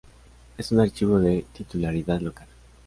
[0.57, 2.47] Es un archivo de titularidad local.